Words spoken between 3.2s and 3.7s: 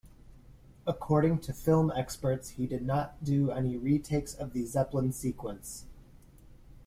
do